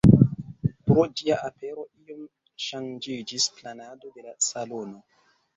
[0.91, 2.23] Pro ĝia apero iom
[2.69, 4.99] ŝanĝiĝis planado de la salono.